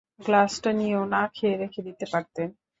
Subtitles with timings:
[0.19, 2.49] গ্লাসটা নিয়েও না খেয়ে রেখে দিতে পারতেন।